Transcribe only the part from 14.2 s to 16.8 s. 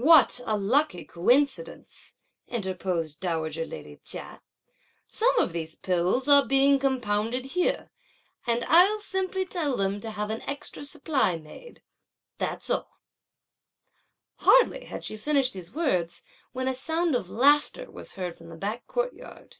Hardly had she finished these words, when a